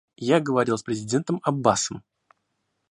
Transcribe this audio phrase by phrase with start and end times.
[0.17, 2.03] Я говорил с президентом Аббасом.